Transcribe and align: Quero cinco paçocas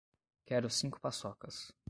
Quero 0.47 0.67
cinco 0.67 0.99
paçocas 0.99 1.71